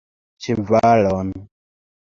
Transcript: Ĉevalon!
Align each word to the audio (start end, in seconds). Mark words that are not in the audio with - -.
Ĉevalon! 0.45 1.31